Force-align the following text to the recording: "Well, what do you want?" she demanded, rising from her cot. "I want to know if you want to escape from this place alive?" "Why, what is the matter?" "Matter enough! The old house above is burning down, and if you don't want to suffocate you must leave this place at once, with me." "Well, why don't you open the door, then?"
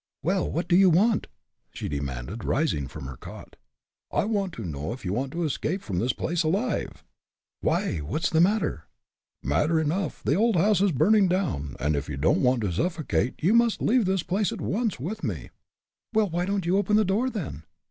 "Well, 0.23 0.49
what 0.49 0.67
do 0.67 0.75
you 0.75 0.89
want?" 0.89 1.27
she 1.71 1.87
demanded, 1.87 2.43
rising 2.43 2.87
from 2.87 3.05
her 3.05 3.17
cot. 3.17 3.55
"I 4.11 4.25
want 4.25 4.51
to 4.53 4.65
know 4.65 4.93
if 4.93 5.05
you 5.05 5.13
want 5.13 5.31
to 5.33 5.43
escape 5.43 5.83
from 5.83 5.99
this 5.99 6.11
place 6.11 6.41
alive?" 6.41 7.03
"Why, 7.59 7.99
what 7.99 8.23
is 8.23 8.31
the 8.31 8.41
matter?" 8.41 8.87
"Matter 9.43 9.79
enough! 9.79 10.23
The 10.23 10.33
old 10.33 10.55
house 10.55 10.79
above 10.79 10.89
is 10.89 10.97
burning 10.97 11.27
down, 11.27 11.75
and 11.79 11.95
if 11.95 12.09
you 12.09 12.17
don't 12.17 12.41
want 12.41 12.61
to 12.61 12.71
suffocate 12.71 13.35
you 13.43 13.53
must 13.53 13.79
leave 13.79 14.05
this 14.05 14.23
place 14.23 14.51
at 14.51 14.59
once, 14.59 14.99
with 14.99 15.23
me." 15.23 15.51
"Well, 16.15 16.31
why 16.31 16.45
don't 16.47 16.65
you 16.65 16.77
open 16.79 16.95
the 16.97 17.05
door, 17.05 17.29
then?" 17.29 17.63